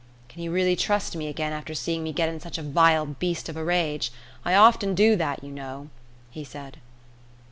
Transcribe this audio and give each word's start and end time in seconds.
"Can 0.29 0.41
you 0.41 0.49
really 0.51 0.75
trust 0.75 1.15
me 1.15 1.27
again 1.27 1.53
after 1.53 1.75
seeing 1.75 2.01
me 2.03 2.11
get 2.11 2.27
in 2.27 2.39
such 2.39 2.57
a 2.57 2.63
vile 2.63 3.05
beast 3.05 3.49
of 3.49 3.55
a 3.55 3.63
rage? 3.63 4.11
I 4.43 4.55
often 4.55 4.95
do 4.95 5.15
that, 5.17 5.43
you 5.43 5.51
know," 5.51 5.89
he 6.31 6.43
said. 6.43 6.77